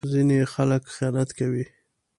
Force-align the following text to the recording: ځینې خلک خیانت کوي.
ځینې 0.13 0.37
خلک 0.53 0.83
خیانت 0.95 1.29
کوي. 1.39 1.65